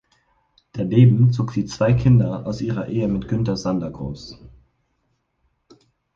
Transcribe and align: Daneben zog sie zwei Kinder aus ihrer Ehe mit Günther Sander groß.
Daneben 0.71 1.31
zog 1.31 1.51
sie 1.51 1.65
zwei 1.65 1.93
Kinder 1.93 2.47
aus 2.47 2.59
ihrer 2.61 2.87
Ehe 2.87 3.07
mit 3.07 3.27
Günther 3.27 3.55
Sander 3.55 3.91
groß. 3.91 4.43